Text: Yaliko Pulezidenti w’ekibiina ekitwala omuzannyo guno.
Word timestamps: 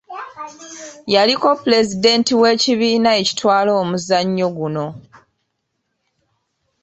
Yaliko 1.13 1.49
Pulezidenti 1.61 2.31
w’ekibiina 2.41 3.09
ekitwala 3.21 3.71
omuzannyo 3.81 4.47
guno. 4.57 4.87